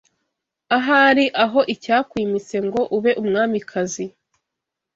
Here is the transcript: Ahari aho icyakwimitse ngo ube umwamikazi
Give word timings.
Ahari 0.77 1.25
aho 1.43 1.59
icyakwimitse 1.73 2.55
ngo 2.65 2.81
ube 2.97 3.11
umwamikazi 3.21 4.05